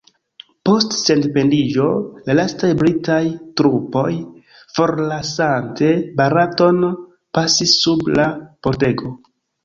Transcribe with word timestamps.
Post 0.67 0.93
sendependiĝo, 0.99 1.89
la 2.29 2.35
lastaj 2.37 2.69
britaj 2.79 3.17
trupoj 3.61 4.05
forlasante 4.77 5.91
Baraton 6.21 6.79
pasis 7.39 7.75
sub 7.83 8.09
la 8.21 8.27
pordego. 8.69 9.13